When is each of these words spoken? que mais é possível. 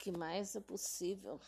que 0.00 0.10
mais 0.10 0.56
é 0.56 0.60
possível. 0.60 1.38